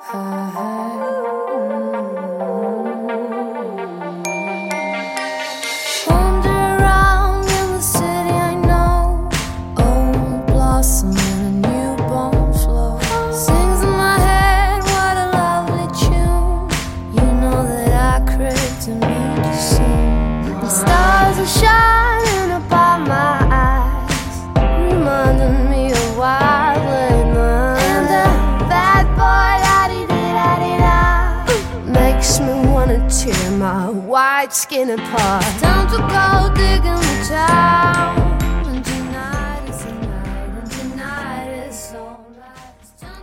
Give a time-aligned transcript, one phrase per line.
[0.00, 0.97] I had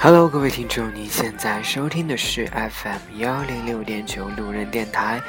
[0.00, 5.22] hello 各位听众您现在收听的是 fm 幺零六点九路人电台。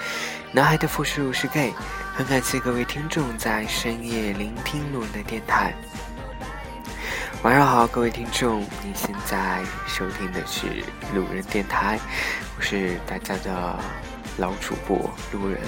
[0.52, 1.72] 男孩的复数是 gay
[2.16, 5.76] 很感谢各位听众在深夜聆听路人的电台。
[7.44, 10.66] 晚上好各位听众你现在收听的是
[11.14, 12.00] 路人电台
[12.58, 13.80] 我是大家的
[14.38, 14.98] 老主播
[15.32, 15.60] 路人。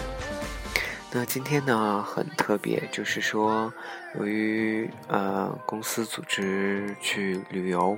[1.12, 3.74] 那今天呢很特别，就是说，
[4.20, 7.98] 由于呃公司组织去旅游，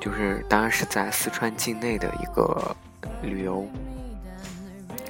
[0.00, 2.76] 就是当然是在四川境内的一个
[3.22, 3.64] 旅游，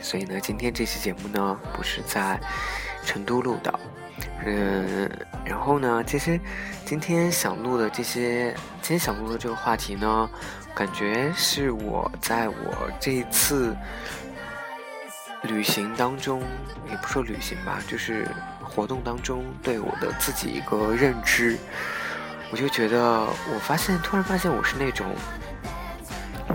[0.02, 2.38] 所以呢，今天这期节目呢不是在
[3.06, 3.80] 成都录的，
[4.44, 5.10] 嗯，
[5.46, 6.38] 然后呢，其实
[6.84, 8.52] 今天想录的这些，
[8.82, 10.28] 今天想录的这个话题呢，
[10.74, 13.74] 感觉是我在我这一次
[15.42, 16.42] 旅行当中，
[16.90, 18.28] 也不说旅行吧，就是
[18.62, 21.56] 活动当中对我的自己一个认知，
[22.50, 22.98] 我就觉得，
[23.52, 25.14] 我发现突然发现我是那种，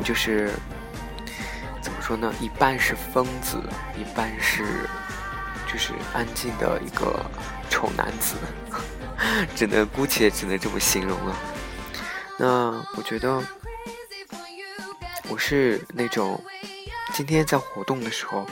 [0.03, 0.51] 就是
[1.81, 3.61] 怎么说呢，一半是疯子，
[3.97, 4.63] 一半是
[5.71, 7.25] 就是安静的一个
[7.69, 8.35] 丑男子，
[9.55, 11.35] 只能姑且只能这么形容了。
[12.37, 12.47] 那
[12.97, 13.41] 我觉得
[15.29, 16.43] 我是那种
[17.13, 18.47] 今天在活动的时候，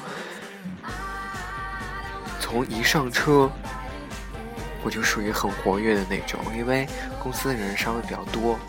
[2.40, 3.49] 从一上车
[4.83, 6.88] 我就属于很活跃的那种，因为
[7.20, 8.60] 公司的人稍微比较多，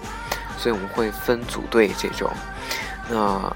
[0.56, 2.30] 所以我们会分组队这种。
[3.10, 3.54] 那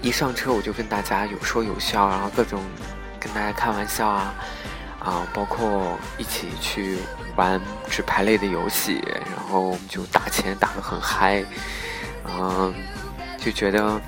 [0.00, 2.62] 一上车我就跟大家有说有笑，然后各种
[3.20, 4.34] 跟大家开玩笑啊
[4.98, 6.96] 啊，包括一起去
[7.36, 7.60] 玩
[7.90, 9.04] 纸牌类的游戏，
[9.36, 11.44] 然后我们就打钱打得很嗨，
[12.24, 12.74] 嗯，
[13.36, 14.00] 就觉得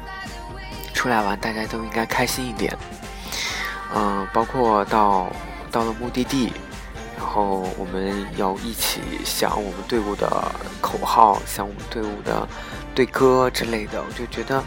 [0.98, 2.76] 出来玩大家都应该开心一点，
[3.94, 5.30] 嗯，包括到
[5.70, 6.52] 到了目的地。
[7.16, 10.26] 然后我们要一起想我们队伍的
[10.80, 12.48] 口号，想我们队伍的
[12.96, 14.60] 队歌之类的，我就觉得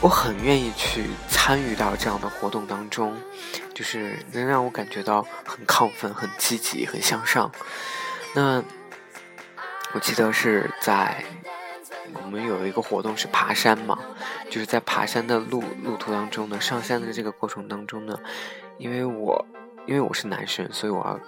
[0.00, 3.14] 我很愿意去参与到这样的活动当中，
[3.74, 7.52] 就是能让我感觉到很亢奋、很积极、很向上。
[8.32, 8.62] 那
[9.92, 11.22] 我记得是在
[12.14, 13.98] 我们有一个活动是爬山嘛，
[14.50, 18.18] 就是在爬山的路路途当中呢，上山的这个过程当中呢，
[18.78, 19.46] 因为我。
[19.88, 21.20] 因为我是男生，所以我要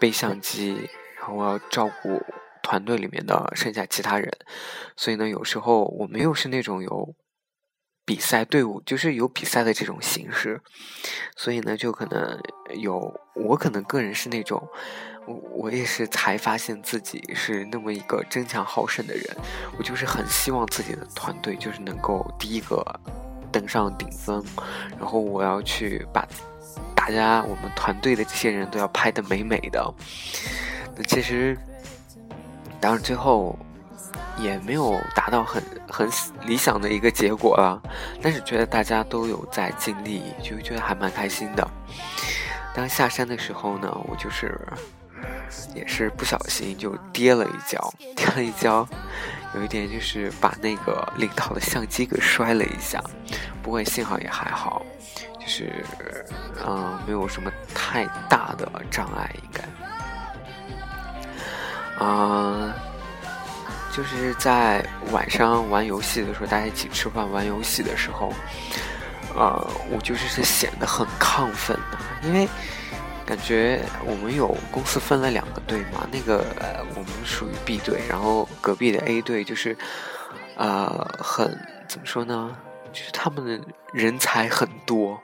[0.00, 2.20] 背相机，然后我要照顾
[2.60, 4.28] 团队里面的剩下其他人，
[4.96, 7.14] 所以呢，有时候我们又是那种有
[8.04, 10.60] 比赛队伍，就是有比赛的这种形式，
[11.36, 12.36] 所以呢，就可能
[12.74, 14.68] 有我可能个人是那种，
[15.26, 19.24] 我我也是才发现自己是那么一个争强好胜的人，
[19.78, 22.84] 我就是很希望自己的团队就是能够第一个
[23.50, 24.44] 登上顶峰，
[24.98, 26.26] 然后我要去把。
[26.94, 29.94] 大家，我们团队的这些人都要拍的美美的。
[30.94, 31.58] 那其实，
[32.80, 33.58] 当然最后
[34.38, 36.08] 也没有达到很很
[36.46, 37.82] 理想的一个结果了。
[38.22, 41.68] 但是觉得大家都有在尽力，就觉得还蛮开心的。
[42.72, 44.56] 当下山的时候呢，我就是
[45.74, 48.86] 也是不小心就跌了一跤， 跌了一跤，
[49.54, 53.02] 有一点就是把那个领导的相机给摔了一下。
[53.62, 54.84] 不过幸好也还好。
[55.40, 55.84] 就是，
[56.64, 59.60] 嗯，没有什么太大的障碍，应该。
[61.98, 62.72] 嗯，
[63.92, 68.32] 就是在晚上玩游戏的时候，大家一起吃饭玩游戏的时候，
[69.34, 72.48] 呃，我就是是显得很亢奋的，因为
[73.26, 76.44] 感觉我们有公司分了两个队嘛，那个
[76.94, 79.76] 我们属于 B 队，然后隔壁的 A 队就是，
[80.56, 80.88] 呃，
[81.18, 81.46] 很
[81.88, 82.56] 怎么说呢？
[82.92, 85.20] 就是他们的人才很多。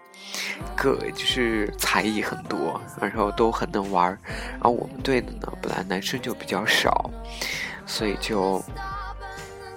[0.77, 4.19] 各就是才艺很多，然后都很能玩儿。
[4.53, 7.09] 然后我们队的呢，本来男生就比较少，
[7.87, 8.63] 所以就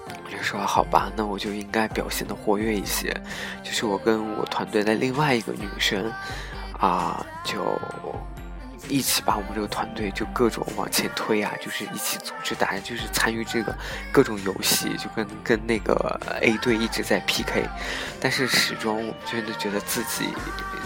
[0.08, 3.16] 我就说好吧，那我就应该表现的活跃一些。
[3.64, 6.12] 就是我跟我团队的另外一个女生
[6.82, 7.80] 啊，就
[8.90, 13.74] 一起把我们这个团队就各种往前推啊，就是一起组织大家就是参与这个
[14.12, 17.70] 各种游戏，就跟跟那个 A 队一直在 PK，
[18.20, 20.34] 但是始终我真的觉得自己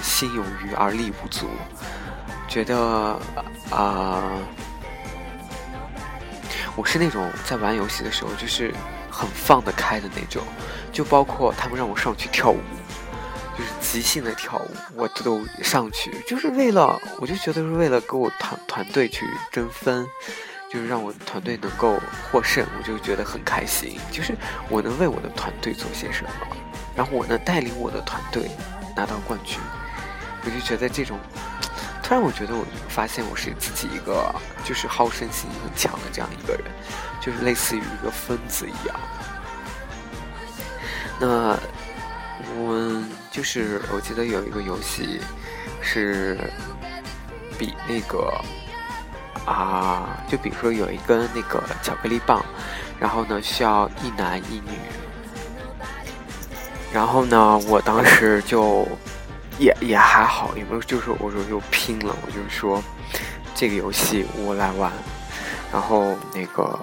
[0.03, 1.47] 心有余而力不足，
[2.47, 3.17] 觉得
[3.71, 4.21] 啊。
[6.77, 8.73] 我是那种在玩游戏的时候就是
[9.09, 10.43] 很放得开的那种，
[10.91, 12.59] 就包括他们让我上去跳舞，
[13.57, 20.05] 就是即兴的跳舞，我都上去，就是为了，我就觉得是为了给我团团队去争分，
[20.71, 21.99] 就是让我团队能够
[22.31, 24.35] 获胜，我就觉得很开心，就是
[24.69, 26.29] 我能为我的团队做些什么，
[26.95, 28.51] 然后我能带领我的团队
[28.95, 29.59] 拿到冠军，
[30.43, 31.17] 我就觉得这种。
[32.03, 34.31] 突然，我觉得我发现我是自己一个
[34.63, 36.63] 就是好胜心很强的这样一个人，
[37.19, 38.95] 就是类似于一个疯子一样。
[41.19, 41.57] 那
[42.57, 45.19] 我就是我记得有一个游戏
[45.81, 46.37] 是
[47.57, 48.33] 比那个
[49.45, 52.43] 啊，就比如说有一根那个巧克力棒，
[52.99, 54.77] 然后呢需要一男一女，
[56.93, 58.87] 然后呢我当时就。
[59.57, 62.83] 也 也还好，也没有，就是我说就拼了，我就说
[63.55, 64.91] 这个游戏我来玩，
[65.71, 66.77] 然后那个，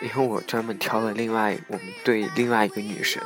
[0.00, 3.22] 因为我专门挑了另外我们队另外一个女生，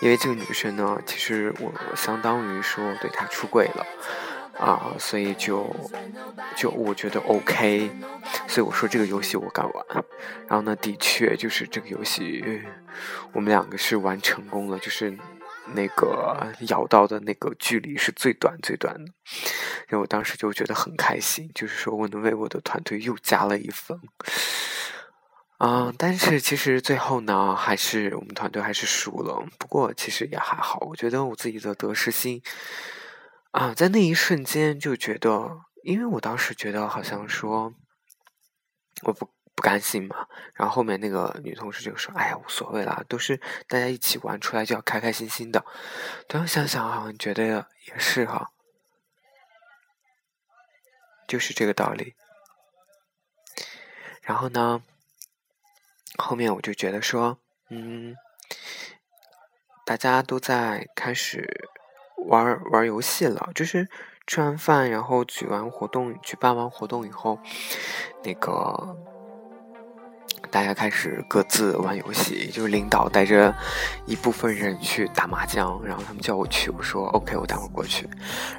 [0.00, 3.86] 因为这个女生呢，其实我相当于说对她出轨了
[4.58, 5.74] 啊，所以就
[6.56, 7.90] 就我觉得 OK，
[8.46, 9.84] 所以我说这个游戏我敢玩，
[10.48, 12.44] 然后呢，的确就是这个游戏
[13.32, 15.16] 我们两个是玩成功了，就是。
[15.74, 19.12] 那个咬到的那个距离是最短最短的，
[19.86, 24.00] 然后我当时就觉得很开心，就是说我能为我的团队又加了一分。
[25.58, 29.44] 嗯，但是其实最后呢，还是我们团队还是输了。
[29.58, 32.42] 不过其实也还好，我觉得我自己的得失心
[33.50, 37.74] 啊，在那一瞬间就觉得，因为我当时觉得好像说
[39.02, 39.28] 我不。
[39.58, 45.64] 不甘心嘛，然后后面那个女同事就说：“哎呀，无所谓啦，都是大家一起玩出来就要开开心心的。”
[46.28, 48.52] 突然想想，好像觉得也是哈，
[51.26, 52.14] 就是这个道理。
[54.22, 54.80] 然后呢，
[56.18, 57.38] 后面我就觉得说，
[57.70, 58.14] 嗯，
[59.86, 61.70] 大家都在开始
[62.26, 63.88] 玩玩游戏了，就是
[64.26, 67.38] 吃完饭，然后举完活动，举办完活动以后，
[68.22, 68.96] 那个。
[70.50, 73.54] 大家开始各自玩游戏，就是领导带着
[74.06, 78.08] 一部分人去打麻将，然后他们叫我去，我说 OK，我待会儿过去。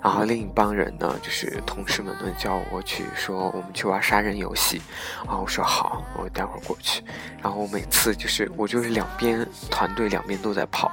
[0.02, 4.82] 然后另一帮人呢，就是同事们呢叫我去，说我们去玩杀人游戏，
[5.26, 7.04] 然后我说好，我待会儿过去。
[7.42, 10.92] 然后我每次就是我就是两边团队两边都在跑，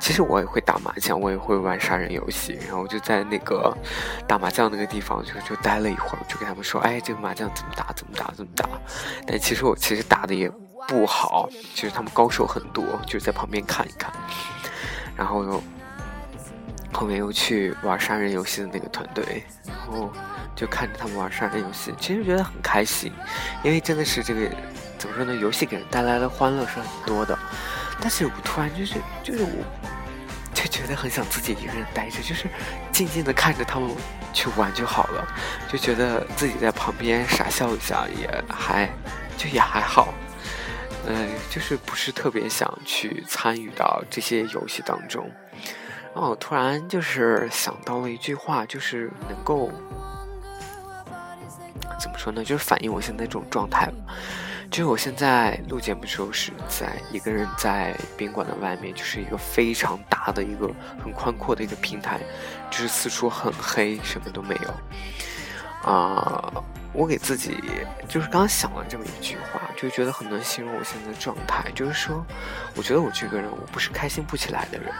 [0.00, 3.76] 其实我也会打麻将，我也会玩杀人游戏，然后我就在那个
[4.26, 8.66] 打麻将那个地方就就待了一会儿，就给他们说，哎，这个麻将怎么打，怎么打，怎么打。
[9.26, 10.37] 但其实我其实打的。
[10.38, 10.50] 也
[10.86, 14.12] 不好，其实他们高手很多，就是在旁边看一看，
[15.16, 15.62] 然后又
[16.92, 20.10] 后面又去玩杀人游戏的那个团队，然后
[20.56, 23.12] 就看着他们玩杀人游戏，其实觉得很开心，
[23.62, 24.48] 因为真的是这个
[24.96, 25.34] 怎么说呢？
[25.34, 27.38] 游戏给人带来的欢乐是很多的，
[28.00, 29.64] 但是我突然就是就是我
[30.54, 32.46] 就觉得很想自己一个人待着，就是
[32.90, 33.90] 静静的看着他们
[34.32, 35.28] 去玩就好了，
[35.70, 38.88] 就觉得自己在旁边傻笑一下也还
[39.36, 40.12] 就也还好。
[41.10, 45.30] 嗯，就是不是特别想去参与到这些游戏当中。
[46.14, 49.70] 然后我突然就是想到了一句话，就是能够
[51.98, 52.44] 怎么说呢？
[52.44, 53.90] 就是反映我现在这种状态。
[54.70, 60.70] 就是我现在录节目的时候是在一个人在宾馆的外面，就是一个非常大的一个
[61.02, 62.20] 很宽阔的一个平台，
[62.70, 65.90] 就是四处很黑，什么都没有。
[65.90, 66.52] 啊。
[66.92, 67.62] 我给自己
[68.08, 71.70] 就是刚想了这么一句话，就觉得很能形容我现在的状态。
[71.74, 72.24] 就是说，
[72.74, 74.92] 我觉得我这个人，我不是开心不起来的人。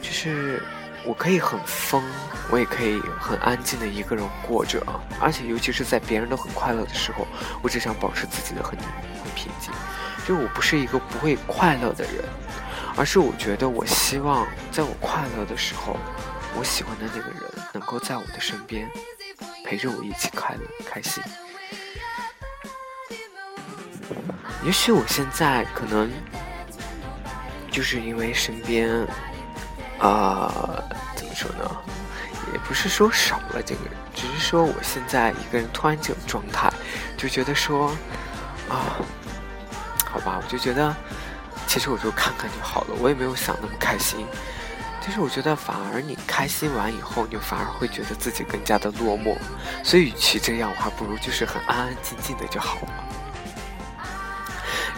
[0.00, 0.62] 就是
[1.04, 2.02] 我可以很疯，
[2.48, 4.80] 我也可以很安静的一个人过着，
[5.20, 7.26] 而且尤其是在别人都很快乐的时候，
[7.60, 9.72] 我只想保持自己的很很平静。
[10.26, 12.24] 就我不是一个不会快乐的人，
[12.96, 15.96] 而是我觉得我希望在我快乐的时候，
[16.56, 18.88] 我喜欢的那个人能够在我的身边。
[19.66, 21.20] 陪着我一起快乐开心。
[24.64, 26.10] 也许我现在可能
[27.70, 28.88] 就是因为身边，
[29.98, 30.80] 啊，
[31.16, 31.68] 怎么说呢？
[32.52, 36.72] 也不是说少了这个人，只是说我现在一个人突然这种状态，
[37.16, 37.88] 就觉得说，
[38.68, 39.02] 啊，
[40.04, 40.94] 好吧，我就觉得，
[41.66, 44.24] 其实我就看看就好了，我也没有想那么开心。
[45.06, 49.36] 就是我觉得反而你开心完以后，你反而会觉得自己更加的落寞。
[49.84, 52.88] 所以与其这样，我还不如就是很安安静静的就好了。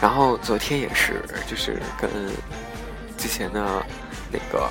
[0.00, 2.08] 然后昨天也是，就是跟
[3.18, 3.84] 之前的
[4.32, 4.66] 那个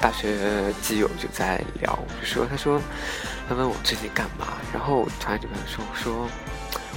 [0.00, 2.80] 大学基友就在聊，就说他说
[3.48, 6.28] 他问我最近干嘛，然后我突然就跟他说，我说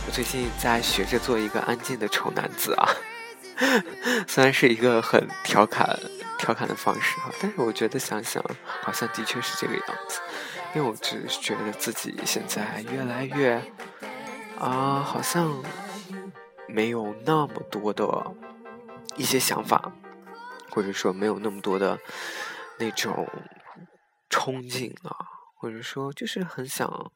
[0.08, 2.89] 我最近在学着做一个安静的丑男子啊。
[4.27, 6.00] 虽然是一个很调侃、
[6.41, 8.43] 调侃的方式哈，但是我觉得想想，
[8.81, 10.19] 好像的确是这个样子。
[10.74, 13.62] 因为我只是觉得自己现在越来越
[14.57, 15.63] 啊，好像
[16.67, 18.03] 没有那么多的
[19.17, 19.91] 一些想法，
[20.71, 22.00] 或者说没有那么多的
[22.79, 23.27] 那种
[24.31, 25.15] 憧憬了，
[25.53, 27.12] 或者说就是很想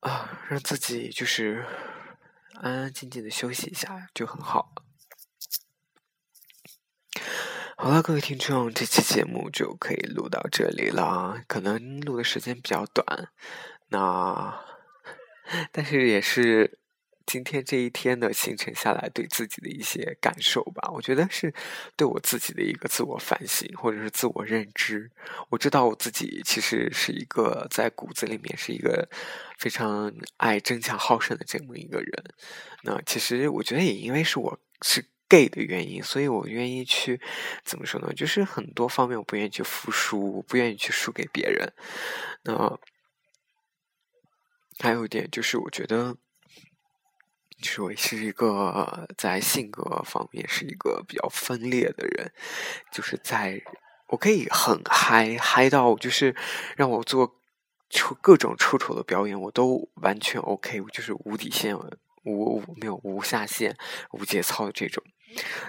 [0.00, 1.64] 啊，让自己就是
[2.60, 4.82] 安安静静的休息一下就很好了。
[7.76, 11.42] 好了，各位听众，这期节目就可以录到这里了。
[11.48, 13.28] 可能录的时间比较短，
[13.88, 14.64] 那
[15.72, 16.78] 但是也是
[17.26, 20.88] 今天这一天的行程下来对自己的一些感受吧。
[20.92, 21.52] 我觉得是
[21.96, 25.10] 对我自己的一个自我反省，或者是自我认知。
[25.50, 29.08] 我知道我自己其实是一个在骨子里面是一个
[29.58, 32.24] 非常爱争强好胜的这么一个人。
[32.84, 35.04] 那其实我觉得也因为是我是。
[35.34, 37.20] Gay 的原因，所以我愿意去
[37.64, 38.12] 怎么说呢？
[38.14, 41.72] 就是很多方面我不愿意去服输，我不愿意去输给别人。
[42.44, 42.78] 那
[44.78, 46.16] 还有一点就是，我觉得，
[47.60, 52.32] 就是我是一个在性格方面是一个比较分裂的人。
[52.92, 53.60] 就是在
[54.10, 56.36] 我可以很嗨嗨到，就是
[56.76, 57.40] 让我做
[57.90, 61.76] 出各种出丑的表演，我都完全 OK，我就是无底线。
[62.24, 63.76] 无没有无下限、
[64.12, 65.04] 无节操的这种，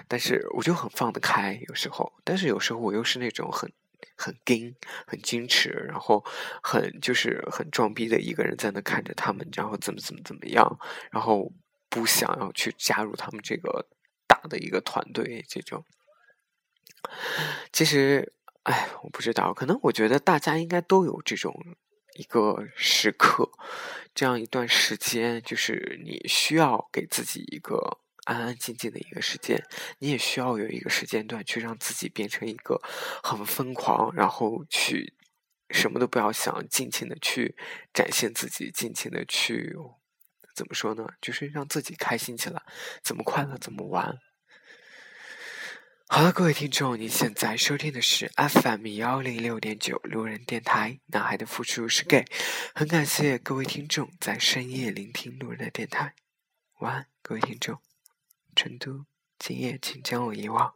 [0.08, 3.70] 但是我就很放得开，有时候，但是有时候我又是那种很
[4.16, 4.74] 很矜、
[5.06, 6.24] 很矜持，然后
[6.62, 10.78] 很就是很装逼的一个人，在那看着他们，然后怎么怎么怎么样，
[11.10, 11.52] 然后
[11.88, 13.86] 不想要去加入他们这个
[14.26, 15.84] 大的一个团队，这种。
[17.72, 18.32] 其实，
[18.62, 21.54] 哎，我不知道，可能我觉得大家应该都有这种。
[22.18, 23.50] 一个时刻，
[24.16, 29.62] 这样一段时间，就是你需要给自己一个安安静静的一个时间，
[29.98, 32.80] 你也需要有一个时间段去让自己变成一个
[33.22, 35.12] 很疯狂，然后去
[35.68, 37.54] 什么都不要想，尽情的去
[37.92, 39.76] 展现自己，尽情的去
[40.54, 41.06] 怎么说呢？
[41.20, 42.62] 就是让自己开心起来，
[43.02, 44.18] 怎么快乐怎么玩。
[46.08, 52.24] 好了，各位听众，您现在收听的是 FM 幺零六点九路人电台，男孩的付出是 gay，
[52.74, 56.14] 很感谢各位听众在深夜聆听路人的电台，
[56.78, 57.80] 晚安，各位听众，
[58.54, 59.04] 成都，
[59.36, 60.74] 今夜请将我遗忘。